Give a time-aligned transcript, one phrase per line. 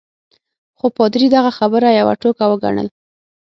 [0.77, 2.87] خو پادري دغه خبره یوه ټوکه وګڼل.